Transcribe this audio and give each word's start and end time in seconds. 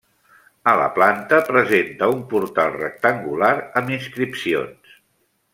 A 0.71 0.71
la 0.79 0.87
planta 0.95 1.41
presenta 1.49 2.09
un 2.15 2.25
portal 2.33 2.73
rectangular 2.79 3.53
amb 3.83 3.97
inscripcions. 4.01 5.01